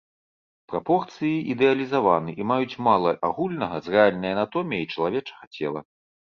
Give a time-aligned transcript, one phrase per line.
[0.71, 5.81] Прапорцыі ідэалізаваны і маюць мала агульнага з рэальнай анатоміяй чалавечага цела.